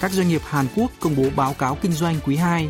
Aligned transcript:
các 0.00 0.12
doanh 0.12 0.28
nghiệp 0.28 0.42
Hàn 0.44 0.66
Quốc 0.76 0.90
công 1.00 1.16
bố 1.16 1.24
báo 1.36 1.54
cáo 1.54 1.78
kinh 1.82 1.92
doanh 1.92 2.16
quý 2.26 2.36
2. 2.36 2.68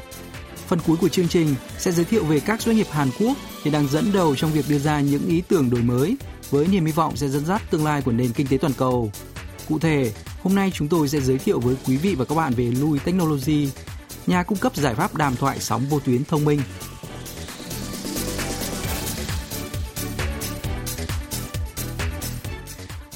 Phần 0.67 0.79
cuối 0.87 0.97
của 0.97 1.09
chương 1.09 1.29
trình 1.29 1.55
sẽ 1.79 1.93
giới 1.93 2.05
thiệu 2.05 2.25
về 2.25 2.41
các 2.41 2.63
doanh 2.63 2.77
nghiệp 2.77 2.87
Hàn 2.91 3.09
Quốc 3.21 3.37
hiện 3.65 3.73
đang 3.73 3.89
dẫn 3.89 4.13
đầu 4.13 4.37
trong 4.37 4.53
việc 4.53 4.65
đưa 4.69 4.79
ra 4.79 5.01
những 5.01 5.27
ý 5.27 5.43
tưởng 5.49 5.71
đổi 5.71 5.83
mới 5.83 6.17
với 6.51 6.67
niềm 6.67 6.87
hy 6.87 6.93
vọng 6.93 7.17
sẽ 7.17 7.29
dẫn 7.29 7.47
dắt 7.47 7.63
tương 7.71 7.85
lai 7.85 8.03
của 8.03 8.13
nền 8.13 8.33
kinh 8.33 8.47
tế 8.47 8.59
toàn 8.59 8.73
cầu. 8.73 9.13
Cụ 9.69 9.79
thể, 9.79 10.13
hôm 10.43 10.55
nay 10.55 10.71
chúng 10.75 10.89
tôi 10.89 11.09
sẽ 11.09 11.21
giới 11.21 11.39
thiệu 11.39 11.61
với 11.61 11.77
quý 11.87 11.97
vị 11.97 12.15
và 12.15 12.25
các 12.25 12.35
bạn 12.35 12.53
về 12.55 12.65
Lui 12.65 12.99
Technology, 12.99 13.69
nhà 14.27 14.43
cung 14.43 14.59
cấp 14.59 14.77
giải 14.77 14.95
pháp 14.95 15.15
đàm 15.15 15.37
thoại 15.37 15.59
sóng 15.61 15.87
vô 15.91 16.01
tuyến 16.01 16.25
thông 16.25 16.45
minh. 16.45 16.61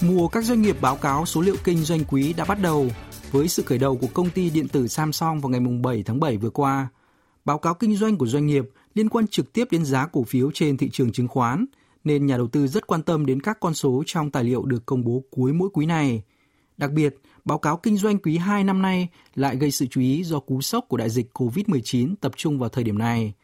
Mùa 0.00 0.28
các 0.28 0.44
doanh 0.44 0.62
nghiệp 0.62 0.76
báo 0.80 0.96
cáo 0.96 1.26
số 1.26 1.40
liệu 1.40 1.56
kinh 1.64 1.84
doanh 1.84 2.04
quý 2.04 2.32
đã 2.32 2.44
bắt 2.44 2.60
đầu 2.62 2.86
với 3.32 3.48
sự 3.48 3.62
khởi 3.62 3.78
đầu 3.78 3.96
của 3.96 4.06
công 4.14 4.30
ty 4.30 4.50
điện 4.50 4.68
tử 4.68 4.88
Samsung 4.88 5.40
vào 5.40 5.50
ngày 5.50 5.60
7 5.82 6.02
tháng 6.02 6.20
7 6.20 6.36
vừa 6.36 6.50
qua. 6.50 6.88
Báo 7.44 7.58
cáo 7.58 7.74
kinh 7.74 7.96
doanh 7.96 8.16
của 8.16 8.26
doanh 8.26 8.46
nghiệp 8.46 8.64
liên 8.94 9.08
quan 9.08 9.26
trực 9.26 9.52
tiếp 9.52 9.68
đến 9.70 9.84
giá 9.84 10.06
cổ 10.06 10.22
phiếu 10.24 10.50
trên 10.54 10.76
thị 10.76 10.90
trường 10.92 11.12
chứng 11.12 11.28
khoán, 11.28 11.64
nên 12.04 12.26
nhà 12.26 12.36
đầu 12.36 12.48
tư 12.48 12.66
rất 12.66 12.86
quan 12.86 13.02
tâm 13.02 13.26
đến 13.26 13.40
các 13.42 13.60
con 13.60 13.74
số 13.74 14.02
trong 14.06 14.30
tài 14.30 14.44
liệu 14.44 14.62
được 14.64 14.86
công 14.86 15.04
bố 15.04 15.22
cuối 15.30 15.52
mỗi 15.52 15.68
quý 15.72 15.86
này. 15.86 16.22
Đặc 16.76 16.92
biệt, 16.92 17.16
báo 17.44 17.58
cáo 17.58 17.76
kinh 17.76 17.96
doanh 17.96 18.18
quý 18.18 18.36
2 18.36 18.64
năm 18.64 18.82
nay 18.82 19.08
lại 19.34 19.56
gây 19.56 19.70
sự 19.70 19.86
chú 19.86 20.00
ý 20.00 20.24
do 20.24 20.40
cú 20.40 20.60
sốc 20.60 20.84
của 20.88 20.96
đại 20.96 21.10
dịch 21.10 21.26
COVID-19 21.34 22.14
tập 22.20 22.32
trung 22.36 22.58
vào 22.58 22.68
thời 22.68 22.84
điểm 22.84 22.98
này. 22.98 23.34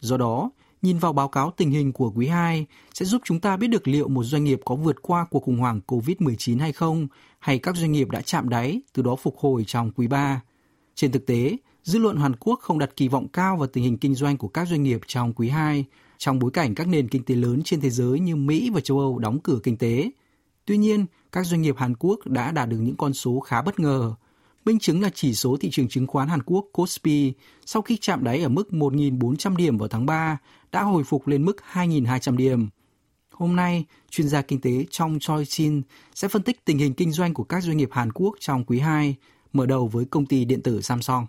Do 0.00 0.16
đó, 0.16 0.50
nhìn 0.82 0.98
vào 0.98 1.12
báo 1.12 1.28
cáo 1.28 1.50
tình 1.56 1.70
hình 1.70 1.92
của 1.92 2.10
quý 2.10 2.26
2 2.26 2.66
sẽ 2.94 3.06
giúp 3.06 3.22
chúng 3.24 3.40
ta 3.40 3.56
biết 3.56 3.68
được 3.68 3.88
liệu 3.88 4.08
một 4.08 4.22
doanh 4.22 4.44
nghiệp 4.44 4.60
có 4.64 4.74
vượt 4.74 5.02
qua 5.02 5.26
cuộc 5.30 5.40
khủng 5.40 5.58
hoảng 5.58 5.80
COVID-19 5.86 6.60
hay 6.60 6.72
không, 6.72 7.08
hay 7.44 7.58
các 7.58 7.76
doanh 7.76 7.92
nghiệp 7.92 8.10
đã 8.10 8.20
chạm 8.20 8.48
đáy, 8.48 8.80
từ 8.92 9.02
đó 9.02 9.16
phục 9.16 9.38
hồi 9.38 9.64
trong 9.66 9.90
quý 9.90 10.06
3. 10.06 10.40
Trên 10.94 11.12
thực 11.12 11.26
tế, 11.26 11.56
dư 11.82 11.98
luận 11.98 12.16
Hàn 12.16 12.36
Quốc 12.36 12.60
không 12.62 12.78
đặt 12.78 12.90
kỳ 12.96 13.08
vọng 13.08 13.28
cao 13.28 13.56
vào 13.56 13.66
tình 13.66 13.84
hình 13.84 13.98
kinh 13.98 14.14
doanh 14.14 14.36
của 14.36 14.48
các 14.48 14.68
doanh 14.68 14.82
nghiệp 14.82 15.00
trong 15.06 15.32
quý 15.32 15.48
2, 15.48 15.84
trong 16.18 16.38
bối 16.38 16.50
cảnh 16.50 16.74
các 16.74 16.88
nền 16.88 17.08
kinh 17.08 17.24
tế 17.24 17.34
lớn 17.34 17.62
trên 17.64 17.80
thế 17.80 17.90
giới 17.90 18.20
như 18.20 18.36
Mỹ 18.36 18.70
và 18.74 18.80
châu 18.80 18.98
Âu 18.98 19.18
đóng 19.18 19.38
cửa 19.40 19.58
kinh 19.62 19.76
tế. 19.76 20.10
Tuy 20.64 20.76
nhiên, 20.76 21.06
các 21.32 21.46
doanh 21.46 21.62
nghiệp 21.62 21.76
Hàn 21.78 21.94
Quốc 21.98 22.26
đã 22.26 22.50
đạt 22.50 22.68
được 22.68 22.78
những 22.80 22.96
con 22.96 23.12
số 23.12 23.40
khá 23.40 23.62
bất 23.62 23.80
ngờ. 23.80 24.14
Minh 24.64 24.78
chứng 24.78 25.02
là 25.02 25.10
chỉ 25.14 25.34
số 25.34 25.56
thị 25.60 25.68
trường 25.72 25.88
chứng 25.88 26.06
khoán 26.06 26.28
Hàn 26.28 26.42
Quốc 26.42 26.66
Kospi 26.72 27.32
sau 27.66 27.82
khi 27.82 27.96
chạm 27.96 28.24
đáy 28.24 28.42
ở 28.42 28.48
mức 28.48 28.68
1.400 28.70 29.56
điểm 29.56 29.78
vào 29.78 29.88
tháng 29.88 30.06
3 30.06 30.38
đã 30.72 30.82
hồi 30.82 31.04
phục 31.04 31.26
lên 31.26 31.44
mức 31.44 31.56
2.200 31.72 32.36
điểm. 32.36 32.68
Hôm 33.34 33.56
nay, 33.56 33.84
chuyên 34.10 34.28
gia 34.28 34.42
kinh 34.42 34.60
tế 34.60 34.70
trong 34.90 35.18
Choi 35.20 35.44
Chin 35.44 35.82
sẽ 36.14 36.28
phân 36.28 36.42
tích 36.42 36.64
tình 36.64 36.78
hình 36.78 36.94
kinh 36.94 37.12
doanh 37.12 37.34
của 37.34 37.44
các 37.44 37.62
doanh 37.62 37.76
nghiệp 37.76 37.88
Hàn 37.92 38.12
Quốc 38.12 38.34
trong 38.40 38.64
quý 38.64 38.78
2, 38.78 39.16
mở 39.52 39.66
đầu 39.66 39.88
với 39.88 40.04
công 40.04 40.26
ty 40.26 40.44
điện 40.44 40.62
tử 40.62 40.80
Samsung. 40.80 41.26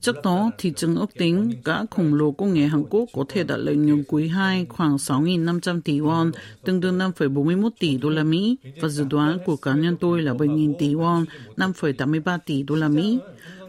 Trước 0.00 0.22
đó, 0.24 0.50
thị 0.58 0.72
trường 0.76 0.96
ước 0.96 1.14
tính 1.14 1.52
cả 1.64 1.84
khổng 1.90 2.14
lồ 2.14 2.32
công 2.32 2.54
nghệ 2.54 2.66
Hàn 2.66 2.84
Quốc 2.90 3.08
có 3.12 3.24
thể 3.28 3.44
đạt 3.44 3.58
lợi 3.58 3.76
nhuận 3.76 4.04
quý 4.08 4.28
2 4.28 4.66
khoảng 4.68 4.96
6.500 4.96 5.80
tỷ 5.80 6.00
won, 6.00 6.32
tương 6.64 6.80
đương 6.80 6.98
5,41 6.98 7.70
tỷ 7.78 7.98
đô 7.98 8.10
la 8.10 8.24
Mỹ, 8.24 8.56
và 8.80 8.88
dự 8.88 9.04
đoán 9.04 9.38
của 9.46 9.56
cá 9.56 9.74
nhân 9.74 9.96
tôi 10.00 10.22
là 10.22 10.32
7.000 10.32 10.74
tỷ 10.78 10.94
won, 10.94 11.24
5,83 11.56 12.38
tỷ 12.46 12.62
đô 12.62 12.74
la 12.74 12.88
Mỹ 12.88 13.18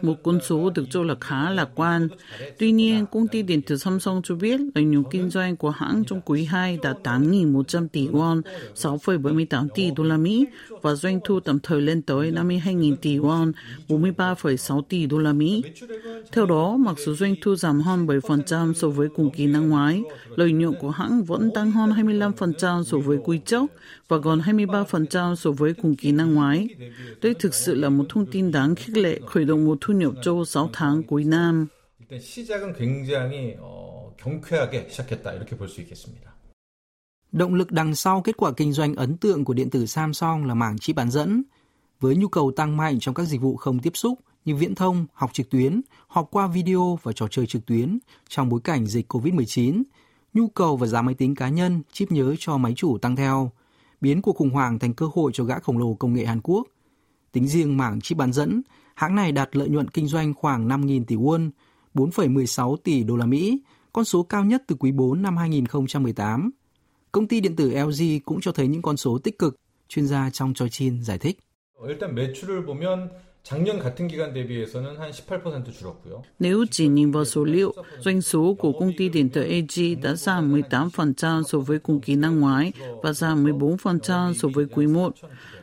một 0.02 0.22
con 0.22 0.38
số 0.46 0.70
được 0.70 0.84
cho 0.90 1.02
là 1.02 1.14
khá 1.20 1.50
lạc 1.50 1.68
quan. 1.74 2.08
Tuy 2.58 2.72
nhiên, 2.72 3.06
công 3.12 3.28
ty 3.28 3.42
điện 3.42 3.62
tử 3.62 3.76
Samsung 3.76 4.22
cho 4.24 4.34
biết 4.34 4.60
lợi 4.74 4.84
nhuận 4.84 5.04
kinh 5.10 5.30
doanh 5.30 5.56
của 5.56 5.70
hãng 5.70 6.04
trong 6.06 6.20
quý 6.20 6.44
2 6.44 6.78
đạt 6.82 6.96
8.100 7.02 7.88
tỷ 7.88 8.08
won, 8.08 8.42
6,78 8.74 9.68
tỷ 9.74 9.90
đô 9.90 10.04
la 10.04 10.16
Mỹ 10.16 10.46
và 10.82 10.94
doanh 10.94 11.20
thu 11.24 11.40
tạm 11.40 11.58
thời 11.58 11.80
lên 11.80 12.02
tới 12.02 12.32
52.000 12.32 12.96
tỷ 12.96 13.18
won, 13.18 13.52
43,6 13.88 14.82
tỷ 14.82 15.06
đô 15.06 15.18
la 15.18 15.32
Mỹ. 15.32 15.62
Theo 16.32 16.46
đó, 16.46 16.76
mặc 16.76 16.96
dù 16.98 17.14
doanh 17.14 17.34
thu 17.42 17.56
giảm 17.56 17.80
hơn 17.80 18.06
7% 18.06 18.72
so 18.72 18.88
với 18.88 19.08
cùng 19.16 19.30
kỳ 19.30 19.46
năm 19.46 19.68
ngoái, 19.68 20.02
lợi 20.36 20.52
nhuận 20.52 20.74
của 20.80 20.90
hãng 20.90 21.24
vẫn 21.24 21.50
tăng 21.54 21.70
hơn 21.70 21.90
25% 21.90 22.82
so 22.82 22.98
với 22.98 23.18
quý 23.24 23.38
trước 23.38 23.64
và 24.08 24.18
còn 24.18 24.40
23% 24.40 25.34
so 25.34 25.50
với 25.50 25.74
cùng 25.82 25.96
kỳ 25.96 26.12
năm 26.12 26.34
ngoái. 26.34 26.68
Đây 27.22 27.34
thực 27.34 27.54
sự 27.54 27.74
là 27.74 27.88
một 27.88 28.04
thông 28.08 28.26
tin 28.26 28.52
đáng 28.52 28.74
khích 28.74 28.96
lệ 28.96 29.20
khởi 29.26 29.44
động 29.44 29.64
một 29.64 29.78
thu 29.85 29.93
nhập 29.93 30.13
cho 30.21 30.43
6 30.45 30.69
tháng 30.73 31.03
cuối 31.03 31.23
năm. 31.23 31.67
일단 31.99 32.19
시작은 32.19 32.73
굉장히 32.73 33.55
어, 33.59 34.13
경쾌하게 34.17 34.89
시작했다 34.89 35.33
이렇게 35.33 35.57
볼 35.57 35.69
수 35.69 35.81
있겠습니다. 35.81 36.31
Động 37.31 37.55
lực 37.55 37.71
đằng 37.71 37.95
sau 37.95 38.21
kết 38.21 38.37
quả 38.37 38.51
kinh 38.51 38.73
doanh 38.73 38.95
ấn 38.95 39.17
tượng 39.17 39.45
của 39.45 39.53
điện 39.53 39.69
tử 39.69 39.85
Samsung 39.85 40.45
là 40.45 40.53
mảng 40.53 40.79
chip 40.79 40.95
bán 40.95 41.11
dẫn. 41.11 41.43
Với 41.99 42.15
nhu 42.15 42.27
cầu 42.27 42.51
tăng 42.55 42.77
mạnh 42.77 42.99
trong 42.99 43.15
các 43.15 43.23
dịch 43.23 43.41
vụ 43.41 43.55
không 43.55 43.79
tiếp 43.79 43.91
xúc 43.93 44.19
như 44.45 44.55
viễn 44.55 44.75
thông, 44.75 45.05
học 45.13 45.29
trực 45.33 45.49
tuyến, 45.49 45.81
họp 46.07 46.31
qua 46.31 46.47
video 46.47 46.99
và 47.03 47.11
trò 47.13 47.27
chơi 47.31 47.47
trực 47.47 47.65
tuyến 47.65 47.99
trong 48.29 48.49
bối 48.49 48.59
cảnh 48.63 48.85
dịch 48.85 49.13
COVID-19, 49.13 49.83
nhu 50.33 50.47
cầu 50.47 50.77
và 50.77 50.87
giá 50.87 51.01
máy 51.01 51.15
tính 51.15 51.35
cá 51.35 51.49
nhân, 51.49 51.81
chip 51.91 52.11
nhớ 52.11 52.35
cho 52.39 52.57
máy 52.57 52.73
chủ 52.75 52.97
tăng 52.97 53.15
theo, 53.15 53.51
biến 54.01 54.21
cuộc 54.21 54.35
khủng 54.35 54.49
hoảng 54.49 54.79
thành 54.79 54.93
cơ 54.93 55.09
hội 55.13 55.31
cho 55.33 55.43
gã 55.43 55.59
khổng 55.59 55.77
lồ 55.77 55.93
công 55.93 56.13
nghệ 56.13 56.25
Hàn 56.25 56.41
Quốc. 56.41 56.67
Tính 57.31 57.47
riêng 57.47 57.77
mảng 57.77 58.01
chip 58.01 58.17
bán 58.17 58.33
dẫn, 58.33 58.61
Hãng 58.96 59.14
này 59.14 59.32
đạt 59.32 59.56
lợi 59.56 59.68
nhuận 59.68 59.88
kinh 59.88 60.06
doanh 60.06 60.34
khoảng 60.34 60.68
5.000 60.68 61.04
tỷ 61.04 61.16
won, 61.16 61.50
4,16 61.94 62.76
tỷ 62.76 63.02
đô 63.04 63.16
la 63.16 63.26
Mỹ, 63.26 63.60
con 63.92 64.04
số 64.04 64.22
cao 64.22 64.44
nhất 64.44 64.62
từ 64.66 64.76
quý 64.78 64.92
4 64.92 65.22
năm 65.22 65.36
2018. 65.36 66.50
Công 67.12 67.28
ty 67.28 67.40
điện 67.40 67.56
tử 67.56 67.70
LG 67.70 68.20
cũng 68.24 68.40
cho 68.40 68.52
thấy 68.52 68.68
những 68.68 68.82
con 68.82 68.96
số 68.96 69.18
tích 69.18 69.38
cực, 69.38 69.56
chuyên 69.88 70.06
gia 70.06 70.30
trong 70.30 70.54
cho 70.54 70.68
Chin 70.68 71.02
giải 71.02 71.18
thích. 71.18 71.38
Nếu 76.38 76.64
chỉ 76.70 76.88
nhìn 76.88 77.10
vào 77.10 77.24
số 77.24 77.44
liệu, 77.44 77.74
doanh 77.98 78.22
số 78.22 78.56
của 78.58 78.72
công 78.72 78.92
ty 78.96 79.08
điện 79.08 79.28
tử 79.28 79.42
AG 79.42 80.02
đã 80.02 80.14
giảm 80.14 80.54
18% 80.54 81.42
so 81.42 81.58
với 81.58 81.78
cùng 81.78 82.00
kỳ 82.00 82.16
năm 82.16 82.40
ngoái 82.40 82.72
và 83.02 83.12
giảm 83.12 83.44
14% 83.44 84.34
so 84.34 84.48
với 84.54 84.66
quý 84.74 84.86
1. 84.86 85.14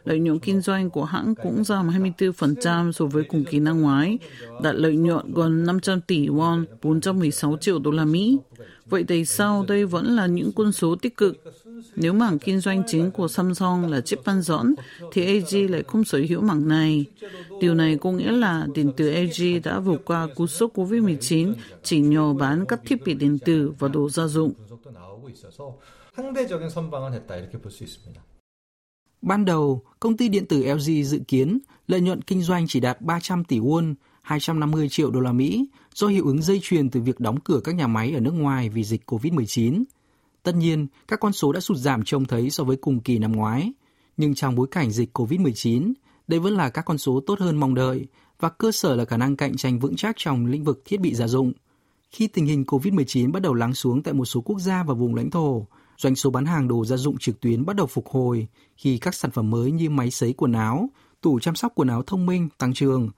Lợi 0.05 0.19
nhuận 0.19 0.39
kinh 0.39 0.61
doanh 0.61 0.91
của 0.91 1.05
hãng 1.05 1.35
cũng 1.35 1.65
giảm 1.65 1.89
24% 1.89 2.93
so 2.93 3.05
với 3.05 3.25
cùng 3.25 3.45
kỳ 3.45 3.61
năm 3.61 3.81
ngoái, 3.81 4.19
đạt 4.63 4.75
lợi 4.75 4.97
nhuận 4.97 5.35
gần 5.35 5.67
500 5.67 6.01
tỷ 6.01 6.29
won, 6.29 6.65
416 6.83 7.57
triệu 7.61 7.79
đô 7.79 7.91
la 7.91 8.05
Mỹ. 8.05 8.39
Vậy 8.87 9.05
tại 9.09 9.25
sao 9.25 9.65
đây 9.69 9.85
vẫn 9.87 10.07
là 10.17 10.27
những 10.27 10.53
con 10.53 10.73
số 10.73 10.95
tích 10.95 11.17
cực? 11.17 11.45
Nếu 11.97 12.13
mảng 12.13 12.39
kinh 12.39 12.61
doanh 12.61 12.83
chính 12.87 13.11
của 13.11 13.29
Samsung 13.29 13.91
là 13.91 14.01
chip 14.01 14.19
bán 14.25 14.43
dẫn, 14.43 14.75
thì 15.13 15.27
AG 15.27 15.71
lại 15.71 15.83
không 15.87 16.05
sở 16.05 16.21
hữu 16.29 16.41
mảng 16.41 16.69
này. 16.69 17.05
Điều 17.61 17.75
này 17.75 17.97
có 18.01 18.13
nghĩa 18.13 18.33
là 18.33 18.67
điện 18.75 18.93
tử 18.97 19.09
AG 19.15 19.63
đã 19.65 19.81
vượt 19.81 20.05
qua 20.05 20.29
cú 20.35 20.47
sốc 20.47 20.71
COVID-19 20.75 21.55
chỉ 21.83 22.01
nhờ 22.01 22.33
bán 22.33 22.65
các 22.67 22.81
thiết 22.87 23.05
bị 23.05 23.15
điện 23.15 23.39
tử 23.39 23.73
và 23.79 23.89
đồ 23.89 24.09
gia 24.09 24.27
dụng. 24.27 24.53
분석도 24.69 24.91
나오고 24.91 25.29
있어서 25.31 25.79
상대적인 26.17 26.69
선방을 26.71 27.13
했다 27.13 27.37
이렇게 27.37 27.59
볼 27.59 27.71
수 27.71 27.85
있습니다. 27.85 28.23
Ban 29.24 29.46
đầu, 29.46 29.82
công 30.00 30.18
ty 30.18 30.30
điện 30.30 30.46
tử 30.46 30.74
LG 30.74 31.04
dự 31.04 31.20
kiến 31.28 31.60
lợi 31.88 32.02
nhuận 32.02 32.22
kinh 32.22 32.42
doanh 32.42 32.68
chỉ 32.68 32.80
đạt 32.80 33.02
300 33.02 33.44
tỷ 33.44 33.60
won, 33.60 33.94
250 34.22 34.90
triệu 34.90 35.12
đô 35.12 35.20
la 35.20 35.32
Mỹ 35.32 35.68
do 35.94 36.08
hiệu 36.08 36.26
ứng 36.26 36.42
dây 36.42 36.60
chuyền 36.64 36.90
từ 36.90 37.02
việc 37.02 37.20
đóng 37.20 37.40
cửa 37.40 37.60
các 37.64 37.76
nhà 37.76 37.88
máy 37.88 38.12
ở 38.12 38.20
nước 38.20 38.32
ngoài 38.32 38.70
vì 38.70 38.84
dịch 38.84 39.02
COVID-19. 39.12 39.84
Tất 40.44 40.56
nhiên, 40.56 40.88
các 41.08 41.20
con 41.20 41.34
số 41.34 41.52
đã 41.52 41.60
sụt 41.60 41.78
giảm 41.78 42.04
trông 42.04 42.26
thấy 42.26 42.50
so 42.50 42.64
với 42.64 42.76
cùng 42.76 43.00
kỳ 43.00 43.18
năm 43.18 43.32
ngoái. 43.32 43.74
Nhưng 44.18 44.36
trong 44.36 44.56
bối 44.56 44.68
cảnh 44.72 44.92
dịch 44.92 45.18
COVID-19, 45.18 45.94
đây 46.28 46.40
vẫn 46.40 46.54
là 46.54 46.70
các 46.70 46.86
con 46.86 46.98
số 46.98 47.20
tốt 47.28 47.40
hơn 47.40 47.58
mong 47.58 47.76
đợi 47.76 48.08
và 48.40 48.50
cơ 48.50 48.72
sở 48.72 48.96
là 48.96 49.06
khả 49.06 49.18
năng 49.18 49.36
cạnh 49.36 49.58
tranh 49.58 49.80
vững 49.80 49.96
chắc 49.96 50.16
trong 50.18 50.46
lĩnh 50.46 50.64
vực 50.64 50.82
thiết 50.86 51.00
bị 51.00 51.16
gia 51.16 51.28
dụng. 51.28 51.54
Khi 52.12 52.28
tình 52.28 52.46
hình 52.46 52.64
COVID-19 52.64 53.32
bắt 53.32 53.42
đầu 53.42 53.54
lắng 53.54 53.74
xuống 53.74 54.04
tại 54.04 54.14
một 54.14 54.26
số 54.26 54.42
quốc 54.42 54.60
gia 54.60 54.84
và 54.84 54.94
vùng 54.94 55.16
lãnh 55.16 55.30
thổ, 55.30 55.68
doanh 55.98 56.16
số 56.16 56.30
bán 56.30 56.46
hàng 56.46 56.68
đồ 56.68 56.86
gia 56.86 56.98
dụng 56.98 57.18
trực 57.18 57.42
tuyến 57.42 57.66
bắt 57.66 57.76
đầu 57.76 57.88
phục 57.88 58.08
hồi 58.08 58.48
khi 58.78 58.98
các 58.98 59.16
sản 59.16 59.32
phẩm 59.32 59.50
mới 59.50 59.72
như 59.72 59.90
máy 59.90 60.12
sấy 60.12 60.34
quần 60.34 60.52
áo, 60.52 60.90
tủ 61.22 61.40
chăm 61.40 61.56
sóc 61.56 61.72
quần 61.76 61.88
áo 61.88 62.04
thông 62.04 62.26
minh 62.26 62.50
tăng 62.58 62.74
trưởng. 62.74 63.10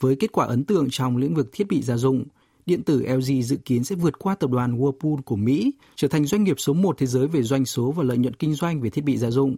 Với 0.00 0.16
kết 0.16 0.32
quả 0.32 0.46
ấn 0.46 0.64
tượng 0.64 0.86
trong 0.90 1.16
lĩnh 1.16 1.34
vực 1.34 1.48
thiết 1.52 1.68
bị 1.68 1.82
gia 1.82 1.96
dụng, 1.96 2.24
điện 2.66 2.82
tử 2.82 3.06
LG 3.06 3.42
dự 3.42 3.56
kiến 3.56 3.84
sẽ 3.84 3.96
vượt 3.96 4.18
qua 4.18 4.34
tập 4.34 4.50
đoàn 4.50 4.78
Whirlpool 4.78 5.22
của 5.22 5.36
Mỹ, 5.36 5.72
trở 5.96 6.08
thành 6.08 6.24
doanh 6.24 6.44
nghiệp 6.44 6.56
số 6.58 6.72
1 6.72 6.98
thế 6.98 7.06
giới 7.06 7.26
về 7.26 7.42
doanh 7.42 7.64
số 7.64 7.92
và 7.92 8.04
lợi 8.04 8.18
nhuận 8.18 8.34
kinh 8.34 8.54
doanh 8.54 8.80
về 8.80 8.90
thiết 8.90 9.04
bị 9.04 9.16
gia 9.16 9.30
dụng. 9.30 9.56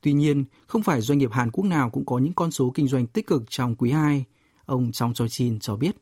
Tuy 0.00 0.12
nhiên, 0.12 0.44
không 0.66 0.82
phải 0.82 1.00
doanh 1.00 1.18
nghiệp 1.18 1.32
Hàn 1.32 1.50
Quốc 1.50 1.64
nào 1.64 1.90
cũng 1.90 2.06
có 2.06 2.18
những 2.18 2.32
con 2.32 2.50
số 2.50 2.70
kinh 2.74 2.88
doanh 2.88 3.06
tích 3.06 3.26
cực 3.26 3.42
trong 3.50 3.74
quý 3.74 3.90
2. 3.90 4.24
Ông 4.64 4.92
trong 4.92 5.14
Choi 5.14 5.28
Chin 5.28 5.58
cho 5.58 5.76
biết. 5.76 5.96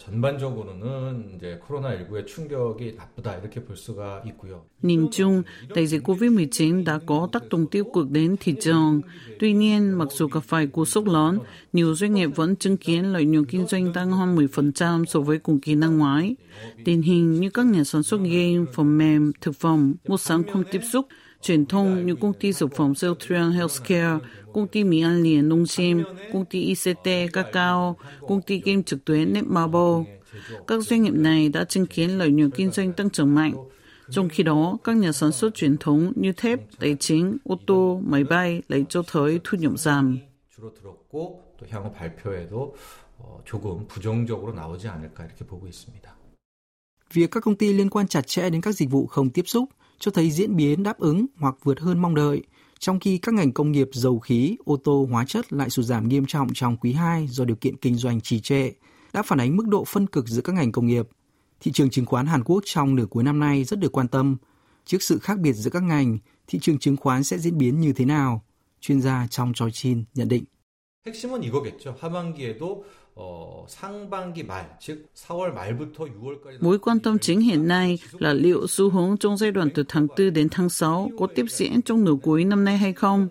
전반적으로는 0.00 1.32
이제 1.36 1.58
코로나19의 1.66 2.26
충격이 2.26 2.94
나쁘다 2.96 3.36
이렇게 3.38 3.64
볼 3.64 3.76
수가 3.76 4.22
있고요. 4.26 4.66
Nhìn 4.82 5.10
chung, 5.10 5.42
đại 5.74 5.86
dịch 5.86 6.02
COVID-19 6.02 6.84
đã 6.84 6.98
có 7.06 7.28
tác 7.32 7.48
động 7.48 7.66
tiêu 7.66 7.84
cực 7.94 8.10
đến 8.10 8.36
thị 8.40 8.54
trường. 8.60 9.00
Tuy 9.38 9.52
nhiên, 9.52 9.98
mặc 9.98 10.08
dù 10.12 10.28
gặp 10.28 10.44
phải 10.44 10.66
cú 10.66 10.84
sốc 10.84 11.06
lớn, 11.06 11.38
nhiều 11.72 11.94
doanh 11.94 12.14
nghiệp 12.14 12.30
vẫn 12.34 12.56
chứng 12.56 12.76
kiến 12.76 13.04
lợi 13.04 13.24
nhuận 13.24 13.44
kinh 13.44 13.66
doanh 13.66 13.92
tăng 13.92 14.10
hơn 14.10 14.36
10% 14.36 15.04
so 15.04 15.20
với 15.20 15.38
cùng 15.38 15.60
kỳ 15.60 15.74
năm 15.74 15.98
ngoái. 15.98 16.36
Điển 16.84 17.02
hình 17.02 17.40
như 17.40 17.50
các 17.50 17.66
nhà 17.66 17.84
sản 17.84 18.02
xuất 18.02 18.20
game, 18.20 18.64
phần 18.72 18.98
mềm, 18.98 19.32
thực 19.40 19.56
phẩm, 19.56 19.94
mua 20.08 20.16
sắm 20.16 20.42
không 20.52 20.64
tiếp 20.70 20.80
xúc, 20.92 21.06
truyền 21.41 21.65
thông 21.65 22.05
như 22.05 22.15
công 22.15 22.33
ty 22.33 22.53
dược 22.53 22.75
phẩm 22.75 22.93
Celtrion 23.01 23.51
Healthcare, 23.51 24.17
công 24.53 24.67
ty 24.67 24.83
Mỹ 24.83 25.01
An 25.01 25.23
liền 25.23 25.49
nông 25.49 25.67
sim, 25.67 26.03
công 26.33 26.45
ty 26.45 26.61
ICT 26.61 27.33
Cacao, 27.33 27.97
công 28.27 28.41
ty 28.41 28.61
game 28.65 28.81
trực 28.85 29.05
tuyến 29.05 29.33
Netmarble. 29.33 30.19
Các 30.67 30.81
doanh 30.83 31.03
nghiệp 31.03 31.13
này 31.13 31.49
đã 31.49 31.63
chứng 31.63 31.85
kiến 31.85 32.17
lợi 32.17 32.31
nhuận 32.31 32.51
kinh 32.51 32.71
doanh 32.71 32.93
tăng 32.93 33.09
trưởng 33.09 33.35
mạnh. 33.35 33.53
Trong 34.09 34.29
khi 34.29 34.43
đó, 34.43 34.77
các 34.83 34.95
nhà 34.95 35.11
sản 35.11 35.31
xuất 35.31 35.55
truyền 35.55 35.77
thống 35.77 36.13
như 36.15 36.31
thép, 36.31 36.59
tài 36.79 36.95
chính, 36.99 37.37
ô 37.43 37.57
tô, 37.67 38.01
máy 38.03 38.23
bay 38.23 38.61
lại 38.67 38.85
cho 38.89 39.03
thấy 39.11 39.39
thu 39.43 39.57
nhập 39.57 39.79
giảm. 39.79 40.17
Việc 47.13 47.31
các 47.31 47.43
công 47.43 47.55
ty 47.55 47.73
liên 47.73 47.89
quan 47.89 48.07
chặt 48.07 48.27
chẽ 48.27 48.49
đến 48.49 48.61
các 48.61 48.71
dịch 48.71 48.89
vụ 48.89 49.07
không 49.07 49.29
tiếp 49.29 49.43
xúc 49.45 49.69
cho 50.00 50.10
thấy 50.10 50.30
diễn 50.30 50.56
biến 50.56 50.82
đáp 50.82 50.98
ứng 50.98 51.26
hoặc 51.38 51.54
vượt 51.62 51.80
hơn 51.80 51.98
mong 51.98 52.14
đợi, 52.14 52.42
trong 52.78 53.00
khi 53.00 53.18
các 53.18 53.34
ngành 53.34 53.52
công 53.52 53.72
nghiệp 53.72 53.88
dầu 53.92 54.18
khí, 54.18 54.56
ô 54.64 54.76
tô, 54.76 55.08
hóa 55.10 55.24
chất 55.28 55.52
lại 55.52 55.70
sụt 55.70 55.84
giảm 55.84 56.08
nghiêm 56.08 56.24
trọng 56.26 56.48
trong 56.54 56.76
quý 56.76 56.92
2 56.92 57.26
do 57.26 57.44
điều 57.44 57.56
kiện 57.56 57.76
kinh 57.76 57.94
doanh 57.94 58.20
trì 58.20 58.40
trệ, 58.40 58.70
đã 59.12 59.22
phản 59.22 59.40
ánh 59.40 59.56
mức 59.56 59.66
độ 59.68 59.84
phân 59.84 60.06
cực 60.06 60.28
giữa 60.28 60.42
các 60.42 60.52
ngành 60.52 60.72
công 60.72 60.86
nghiệp. 60.86 61.08
Thị 61.60 61.72
trường 61.72 61.90
chứng 61.90 62.06
khoán 62.06 62.26
Hàn 62.26 62.44
Quốc 62.44 62.62
trong 62.66 62.94
nửa 62.94 63.06
cuối 63.06 63.24
năm 63.24 63.40
nay 63.40 63.64
rất 63.64 63.78
được 63.78 63.92
quan 63.92 64.08
tâm. 64.08 64.36
Trước 64.84 65.02
sự 65.02 65.18
khác 65.18 65.38
biệt 65.38 65.52
giữa 65.52 65.70
các 65.70 65.82
ngành, 65.82 66.18
thị 66.46 66.58
trường 66.62 66.78
chứng 66.78 66.96
khoán 66.96 67.24
sẽ 67.24 67.38
diễn 67.38 67.58
biến 67.58 67.80
như 67.80 67.92
thế 67.92 68.04
nào? 68.04 68.42
Chuyên 68.80 69.00
gia 69.00 69.26
trong 69.30 69.52
Choi 69.54 69.70
Chin 69.72 70.04
nhận 70.14 70.28
định. 70.28 70.44
핵심은 71.06 71.44
이거겠죠. 71.44 71.96
하반기에도 72.00 72.84
Mối 76.59 76.79
quan 76.79 76.99
tâm 76.99 77.19
chính 77.19 77.41
hiện 77.41 77.67
nay 77.67 77.99
là 78.19 78.33
liệu 78.33 78.67
xu 78.67 78.89
hướng 78.89 79.17
trong 79.17 79.37
giai 79.37 79.51
đoạn 79.51 79.69
từ 79.75 79.83
tháng 79.87 80.07
4 80.17 80.33
đến 80.33 80.47
tháng 80.51 80.69
6 80.69 81.11
có 81.19 81.27
tiếp 81.35 81.45
diễn 81.49 81.81
trong 81.81 82.03
nửa 82.03 82.15
cuối 82.21 82.45
năm 82.45 82.65
nay 82.65 82.77
hay 82.77 82.93
không. 82.93 83.27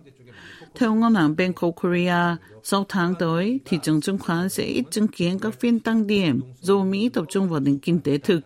Theo 0.75 0.95
ngân 0.95 1.15
hàng 1.15 1.35
Bank 1.37 1.57
of 1.57 1.73
Korea, 1.73 2.37
sau 2.63 2.87
tháng 2.89 3.15
tới, 3.19 3.61
thị 3.65 3.79
trường 3.83 4.01
chứng 4.01 4.19
khoán 4.19 4.49
sẽ 4.49 4.65
ít 4.65 4.85
chứng 4.91 5.09
kiến 5.09 5.39
các 5.39 5.61
phiên 5.61 5.81
tăng 5.81 6.07
điểm 6.07 6.41
do 6.61 6.85
Mỹ 6.85 7.09
tập 7.09 7.25
trung 7.29 7.49
vào 7.49 7.61
nền 7.61 7.79
kinh 7.79 8.01
tế 8.01 8.19
thực. 8.19 8.41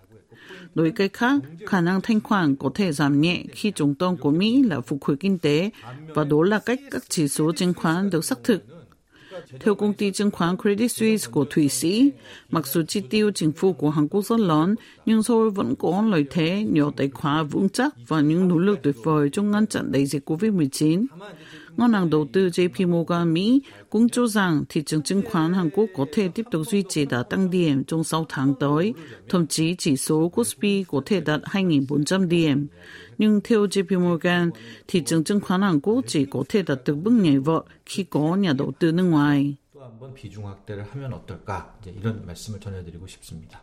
Nói 0.74 0.92
cách 0.96 1.12
khác, 1.12 1.40
khả 1.66 1.80
năng 1.80 2.00
thanh 2.00 2.20
khoản 2.20 2.56
có 2.56 2.70
thể 2.74 2.92
giảm 2.92 3.20
nhẹ 3.20 3.44
khi 3.52 3.70
trọng 3.70 3.94
tâm 3.94 4.16
của 4.16 4.30
Mỹ 4.30 4.62
là 4.62 4.80
phục 4.80 5.04
hồi 5.04 5.16
kinh 5.20 5.38
tế 5.38 5.70
và 6.08 6.24
đó 6.24 6.42
là 6.42 6.58
cách 6.58 6.80
các 6.90 7.02
chỉ 7.08 7.28
số 7.28 7.52
chứng 7.52 7.74
khoán 7.74 8.10
được 8.10 8.24
xác 8.24 8.38
thực 8.44 8.73
theo 9.60 9.74
công 9.74 9.94
ty 9.94 10.12
chứng 10.12 10.30
khoán 10.30 10.56
Credit 10.56 10.92
Suisse 10.92 11.30
của 11.30 11.44
Thụy 11.50 11.68
Sĩ, 11.68 12.10
mặc 12.50 12.66
dù 12.66 12.82
chi 12.82 13.00
tiêu 13.10 13.30
chính 13.30 13.52
phủ 13.52 13.72
của 13.72 13.90
Hàn 13.90 14.08
Quốc 14.08 14.22
rất 14.26 14.40
lớn, 14.40 14.74
nhưng 15.06 15.22
Seoul 15.22 15.50
vẫn 15.50 15.74
có 15.78 16.02
lợi 16.10 16.24
thế 16.30 16.66
nhờ 16.70 16.90
tài 16.96 17.08
khoá 17.08 17.42
vững 17.42 17.68
chắc 17.68 17.94
và 18.08 18.20
những 18.20 18.48
nỗ 18.48 18.58
lực 18.58 18.78
tuyệt 18.82 18.96
vời 19.02 19.28
trong 19.32 19.50
ngăn 19.50 19.66
chặn 19.66 19.92
đại 19.92 20.06
dịch 20.06 20.30
COVID-19 20.30 21.06
Ngân 21.77 21.93
hàng 21.93 22.09
đầu 22.09 22.27
tư 22.33 22.47
JP 22.47 22.87
Morgan 22.87 23.33
Mỹ 23.33 23.61
cũng 23.89 24.09
cho 24.09 24.27
rằng 24.27 24.63
thị 24.69 24.83
trường 24.85 25.03
chứng 25.03 25.21
khoán 25.31 25.53
Hàn 25.53 25.69
Quốc 25.69 25.85
có 25.95 26.05
thể 26.13 26.27
tiếp 26.27 26.45
tục 26.51 26.67
duy 26.67 26.83
trì 26.89 27.05
đà 27.05 27.23
tăng 27.23 27.49
điểm 27.49 27.83
trong 27.83 28.03
6 28.03 28.25
tháng 28.29 28.53
tới, 28.59 28.93
thậm 29.29 29.47
chí 29.47 29.75
chỉ 29.75 29.97
số 29.97 30.29
Kospi 30.29 30.83
có 30.87 31.01
thể 31.05 31.21
đạt 31.21 31.41
2.400 31.41 32.27
điểm. 32.27 32.67
Nhưng 33.17 33.41
theo 33.43 33.65
JP 33.65 33.99
Morgan, 33.99 34.49
thị 34.87 35.01
trường 35.05 35.23
chứng 35.23 35.39
khoán 35.39 35.61
Hàn 35.61 35.79
Quốc 35.79 36.01
chỉ 36.07 36.25
có 36.25 36.43
thể 36.49 36.61
đạt 36.61 36.79
được 36.85 36.95
bước 36.95 37.11
nhảy 37.11 37.39
vọt 37.39 37.65
khi 37.85 38.03
có 38.03 38.35
nhà 38.35 38.53
đầu 38.57 38.71
tư 38.79 38.91
nước 38.91 39.03
ngoài. 39.03 39.55
또 39.79 39.85
한번 39.85 40.13
비중 40.13 40.45
확대를 40.45 40.83
하면 40.91 41.13
어떨까 41.13 41.77
이제 41.81 41.91
이런 41.91 42.25
말씀을 42.25 42.59
전해드리고 42.59 43.07
싶습니다. 43.07 43.61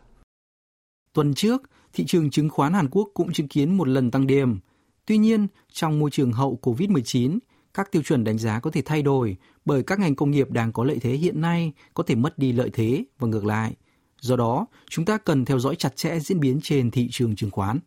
Tuần 1.13 1.33
trước, 1.33 1.61
thị 1.93 2.05
trường 2.07 2.29
chứng 2.29 2.49
khoán 2.49 2.73
Hàn 2.73 2.89
Quốc 2.89 3.09
cũng 3.13 3.33
chứng 3.33 3.47
kiến 3.47 3.77
một 3.77 3.87
lần 3.87 4.11
tăng 4.11 4.27
điểm. 4.27 4.59
Tuy 5.05 5.17
nhiên, 5.17 5.47
trong 5.71 5.99
môi 5.99 6.09
trường 6.11 6.31
hậu 6.31 6.59
COVID-19, 6.61 7.39
các 7.74 7.92
tiêu 7.92 8.02
chuẩn 8.02 8.24
đánh 8.24 8.38
giá 8.38 8.60
có 8.60 8.70
thể 8.70 8.82
thay 8.82 9.02
đổi 9.02 9.36
bởi 9.64 9.82
các 9.82 9.98
ngành 9.98 10.14
công 10.14 10.30
nghiệp 10.30 10.50
đang 10.50 10.72
có 10.72 10.84
lợi 10.84 10.98
thế 11.00 11.10
hiện 11.10 11.40
nay 11.40 11.72
có 11.94 12.02
thể 12.06 12.14
mất 12.14 12.38
đi 12.38 12.52
lợi 12.52 12.70
thế 12.72 13.04
và 13.18 13.28
ngược 13.28 13.44
lại. 13.44 13.74
Do 14.20 14.36
đó, 14.36 14.66
chúng 14.90 15.04
ta 15.04 15.18
cần 15.18 15.44
theo 15.44 15.58
dõi 15.58 15.76
chặt 15.76 15.96
chẽ 15.96 16.18
diễn 16.18 16.40
biến 16.40 16.60
trên 16.62 16.90
thị 16.90 17.08
trường 17.10 17.36
chứng 17.36 17.50
khoán. 17.50 17.78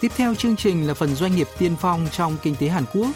Tiếp 0.00 0.12
theo 0.16 0.34
chương 0.34 0.56
trình 0.56 0.86
là 0.86 0.94
phần 0.94 1.14
doanh 1.14 1.36
nghiệp 1.36 1.46
tiên 1.58 1.76
phong 1.80 2.06
trong 2.10 2.36
kinh 2.42 2.54
tế 2.60 2.68
Hàn 2.68 2.84
Quốc, 2.94 3.08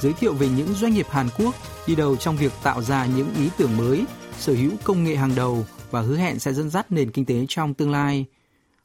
giới 0.00 0.12
thiệu 0.12 0.34
về 0.34 0.48
những 0.56 0.74
doanh 0.74 0.94
nghiệp 0.94 1.06
Hàn 1.10 1.28
Quốc 1.38 1.54
đi 1.86 1.94
đầu 1.94 2.16
trong 2.16 2.36
việc 2.36 2.52
tạo 2.62 2.82
ra 2.82 3.06
những 3.06 3.34
ý 3.38 3.50
tưởng 3.58 3.76
mới, 3.76 4.04
sở 4.38 4.52
hữu 4.52 4.70
công 4.84 5.04
nghệ 5.04 5.16
hàng 5.16 5.34
đầu 5.36 5.66
và 5.94 6.00
hứa 6.00 6.16
hẹn 6.16 6.38
sẽ 6.38 6.52
dẫn 6.52 6.70
dắt 6.70 6.92
nền 6.92 7.10
kinh 7.10 7.24
tế 7.24 7.44
trong 7.48 7.74
tương 7.74 7.90
lai. 7.90 8.26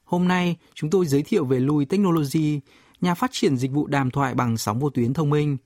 Hôm 0.04 0.28
nay, 0.28 0.56
chúng 0.74 0.90
tôi 0.90 1.06
giới 1.06 1.22
thiệu 1.22 1.44
về 1.44 1.60
Lui 1.60 1.84
Technology, 1.84 2.60
nhà 3.00 3.14
phát 3.14 3.30
triển 3.32 3.56
dịch 3.56 3.70
vụ 3.70 3.86
đàm 3.86 4.10
thoại 4.10 4.34
bằng 4.34 4.56
sóng 4.56 4.78
vô 4.78 4.90
tuyến 4.90 5.14
thông 5.14 5.30
minh. 5.30 5.56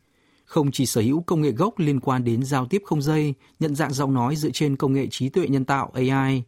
Không 0.45 0.71
chỉ 0.71 0.87
sở 0.87 1.01
hữu 1.01 1.23
công 1.23 1.41
nghệ 1.43 1.51
gốc 1.51 1.79
liên 1.79 2.01
quan 2.01 2.25
đến 2.25 2.43
giao 2.43 2.67
tiếp 2.67 2.83
không 2.85 3.03
dây, 3.03 3.35
nhận 3.61 3.75
dạng 3.75 3.93
giọng 3.93 4.15
nói 4.15 4.37
dựa 4.37 4.51
trên 4.51 4.77
công 4.77 4.93
nghệ 4.93 5.07
trí 5.11 5.29
tuệ 5.29 5.49
nhân 5.49 5.65
tạo 5.65 5.91
AI, 5.95 6.43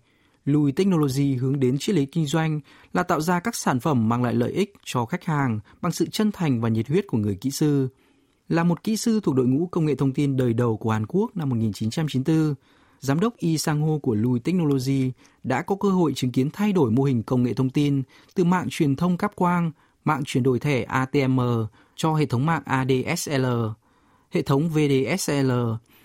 Lui 0.44 0.72
Technology 0.72 1.34
hướng 1.34 1.60
đến 1.60 1.78
triết 1.78 1.96
lý 1.96 2.06
kinh 2.06 2.26
doanh 2.26 2.60
là 2.92 3.02
tạo 3.02 3.20
ra 3.20 3.40
các 3.40 3.56
sản 3.56 3.80
phẩm 3.80 4.08
mang 4.08 4.22
lại 4.22 4.34
lợi 4.34 4.52
ích 4.52 4.74
cho 4.84 5.04
khách 5.04 5.24
hàng 5.24 5.60
bằng 5.80 5.92
sự 5.92 6.06
chân 6.06 6.32
thành 6.32 6.60
và 6.60 6.68
nhiệt 6.68 6.88
huyết 6.88 7.06
của 7.06 7.18
người 7.18 7.38
kỹ 7.40 7.50
sư. 7.50 7.88
Là 8.48 8.64
một 8.64 8.82
kỹ 8.82 8.96
sư 8.96 9.20
thuộc 9.20 9.34
đội 9.34 9.46
ngũ 9.46 9.66
công 9.66 9.84
nghệ 9.86 9.94
thông 9.94 10.12
tin 10.12 10.36
đời 10.36 10.52
đầu 10.52 10.76
của 10.76 10.90
Hàn 10.90 11.06
Quốc 11.06 11.36
năm 11.36 11.48
1994, 11.48 12.54
giám 13.00 13.20
đốc 13.20 13.36
Yi 13.36 13.58
Sang-ho 13.58 13.98
của 13.98 14.14
Lui 14.14 14.40
Technology 14.40 15.12
đã 15.44 15.62
có 15.62 15.76
cơ 15.80 15.88
hội 15.88 16.12
chứng 16.14 16.32
kiến 16.32 16.50
thay 16.50 16.72
đổi 16.72 16.90
mô 16.90 17.02
hình 17.02 17.22
công 17.22 17.42
nghệ 17.42 17.54
thông 17.54 17.70
tin 17.70 18.02
từ 18.34 18.44
mạng 18.44 18.66
truyền 18.70 18.96
thông 18.96 19.16
cáp 19.16 19.36
quang, 19.36 19.72
mạng 20.04 20.22
chuyển 20.24 20.42
đổi 20.42 20.58
thẻ 20.58 20.82
ATM 20.82 21.40
cho 21.96 22.14
hệ 22.14 22.26
thống 22.26 22.46
mạng 22.46 22.62
ADSL, 22.64 23.46
hệ 24.30 24.42
thống 24.42 24.68
VDSL, 24.68 25.50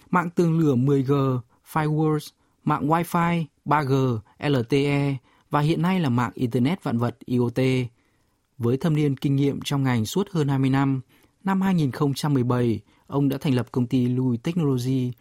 mạng 0.09 0.29
tường 0.35 0.59
lửa 0.59 0.75
10G, 0.75 1.39
firewalls, 1.71 2.29
mạng 2.63 2.87
Wi-Fi, 2.87 3.43
3G, 3.65 4.19
LTE 4.39 5.17
và 5.49 5.59
hiện 5.59 5.81
nay 5.81 5.99
là 5.99 6.09
mạng 6.09 6.31
Internet 6.33 6.83
vạn 6.83 6.97
vật 6.97 7.17
IoT. 7.25 7.59
Với 8.57 8.77
thâm 8.77 8.95
niên 8.95 9.17
kinh 9.17 9.35
nghiệm 9.35 9.59
trong 9.63 9.83
ngành 9.83 10.05
suốt 10.05 10.29
hơn 10.31 10.47
20 10.47 10.69
năm, 10.69 11.01
năm 11.43 11.61
2017, 11.61 12.79
ông 13.07 13.29
đã 13.29 13.37
thành 13.41 13.55
lập 13.55 13.67
công 13.71 13.87
ty 13.87 14.05
Lui 14.05 14.37
Technology. 14.37 15.11